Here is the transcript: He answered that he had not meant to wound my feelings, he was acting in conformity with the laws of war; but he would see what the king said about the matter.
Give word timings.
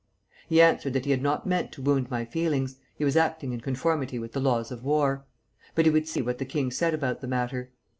He 0.49 0.59
answered 0.63 0.93
that 0.93 1.05
he 1.05 1.11
had 1.11 1.21
not 1.21 1.45
meant 1.45 1.71
to 1.73 1.81
wound 1.83 2.09
my 2.09 2.25
feelings, 2.25 2.79
he 2.95 3.05
was 3.05 3.15
acting 3.15 3.53
in 3.53 3.61
conformity 3.61 4.17
with 4.17 4.31
the 4.33 4.41
laws 4.41 4.71
of 4.71 4.83
war; 4.83 5.27
but 5.75 5.85
he 5.85 5.91
would 5.91 6.07
see 6.07 6.23
what 6.23 6.39
the 6.39 6.43
king 6.43 6.71
said 6.71 6.95
about 6.95 7.21
the 7.21 7.27
matter. 7.27 7.71